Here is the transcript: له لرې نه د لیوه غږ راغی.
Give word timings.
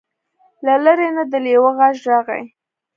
له 0.65 0.75
لرې 0.85 1.07
نه 1.15 1.23
د 1.31 1.33
لیوه 1.45 1.71
غږ 1.77 1.95
راغی. 2.09 2.43